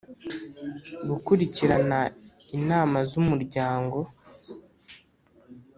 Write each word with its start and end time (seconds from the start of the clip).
gukurikirana 1.09 1.99
inama 2.57 2.97
z 3.09 3.11
umuryango 3.21 3.97